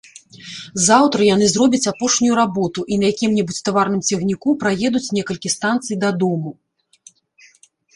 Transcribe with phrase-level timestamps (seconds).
[0.85, 6.51] Заўтра яны зробяць апошнюю работу і на якім-небудзь таварным цягніку праедуць некалькі станцый дадому.